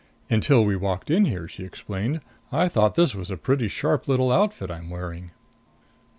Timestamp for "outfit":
4.31-4.71